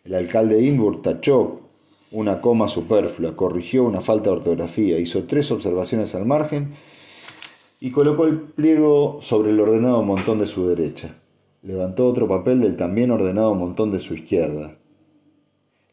El 0.06 0.16
alcalde 0.16 0.62
Inburg 0.62 1.02
tachó 1.02 1.60
una 2.14 2.40
coma 2.40 2.70
superflua, 2.70 3.36
corrigió 3.36 3.84
una 3.84 4.00
falta 4.00 4.30
de 4.30 4.38
ortografía, 4.38 4.98
hizo 4.98 5.26
tres 5.26 5.52
observaciones 5.52 6.16
al 6.16 6.26
margen 6.26 6.70
y 7.82 7.92
colocó 7.92 8.26
el 8.26 8.40
pliego 8.40 9.20
sobre 9.22 9.52
el 9.52 9.60
ordenado 9.60 10.04
montón 10.04 10.40
de 10.40 10.48
su 10.48 10.68
derecha. 10.68 11.16
Levantó 11.64 12.08
otro 12.08 12.28
papel 12.28 12.60
del 12.60 12.76
también 12.76 13.10
ordenado 13.10 13.56
montón 13.56 13.92
de 13.92 14.00
su 14.00 14.14
izquierda. 14.14 14.76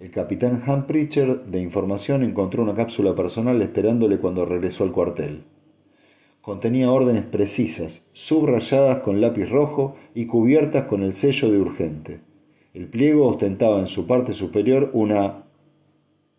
El 0.01 0.11
capitán 0.11 0.64
Han 0.66 0.87
Pritcher 0.87 1.44
de 1.44 1.61
información 1.61 2.25
encontró 2.25 2.62
una 2.62 2.75
cápsula 2.75 3.14
personal 3.14 3.62
esperándole 3.62 4.18
cuando 4.18 4.44
regresó 4.44 4.85
al 4.85 4.92
cuartel. 4.92 5.44
Contenía 6.40 6.90
órdenes 6.90 7.25
precisas, 7.25 8.05
subrayadas 8.12 8.99
con 9.03 9.20
lápiz 9.20 9.49
rojo 9.49 9.96
y 10.14 10.27
cubiertas 10.27 10.87
con 10.87 11.03
el 11.03 11.12
sello 11.12 11.51
de 11.51 11.59
urgente. 11.59 12.20
El 12.75 12.88
pliego 12.88 13.29
ostentaba 13.29 13.79
en 13.79 13.87
su 13.87 14.07
parte 14.07 14.33
superior 14.33 14.90
una 14.92 15.44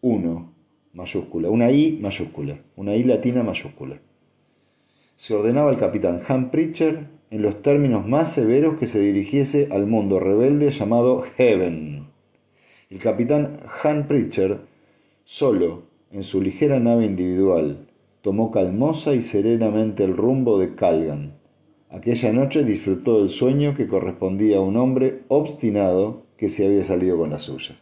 1 0.01 0.53
mayúscula, 0.93 1.49
una 1.49 1.71
I 1.71 1.97
mayúscula, 2.01 2.59
una 2.75 2.95
I 2.95 3.03
latina 3.03 3.43
mayúscula 3.43 3.99
se 5.17 5.33
ordenaba 5.33 5.71
al 5.71 5.79
capitán 5.79 6.21
Han 6.27 6.51
Pritcher 6.51 7.07
en 7.31 7.41
los 7.41 7.63
términos 7.63 8.07
más 8.07 8.31
severos 8.31 8.77
que 8.77 8.85
se 8.85 8.99
dirigiese 9.01 9.67
al 9.71 9.87
mundo 9.87 10.19
rebelde 10.19 10.69
llamado 10.69 11.23
Heaven. 11.35 12.07
El 12.91 12.99
capitán 12.99 13.59
Han 13.83 14.07
Pritcher, 14.07 14.59
solo, 15.25 15.83
en 16.11 16.23
su 16.23 16.39
ligera 16.39 16.79
nave 16.79 17.05
individual, 17.05 17.87
tomó 18.21 18.51
calmosa 18.51 19.15
y 19.15 19.23
serenamente 19.23 20.03
el 20.03 20.15
rumbo 20.15 20.59
de 20.59 20.75
Calgan. 20.75 21.33
Aquella 21.89 22.31
noche 22.31 22.63
disfrutó 22.63 23.19
del 23.19 23.29
sueño 23.29 23.75
que 23.75 23.87
correspondía 23.87 24.57
a 24.57 24.61
un 24.61 24.77
hombre 24.77 25.23
obstinado 25.29 26.23
que 26.37 26.49
se 26.49 26.65
había 26.65 26.83
salido 26.83 27.17
con 27.17 27.31
la 27.31 27.39
suya. 27.39 27.75